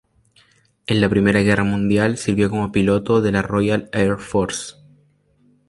En 0.87 0.99
la 0.99 1.09
Primera 1.09 1.41
Guerra 1.43 1.63
Mundial 1.63 2.17
sirvió 2.17 2.49
como 2.49 2.71
piloto 2.71 3.21
de 3.21 3.31
la 3.31 3.43
Royal 3.43 3.87
Air 3.93 4.17
Force. 4.17 4.73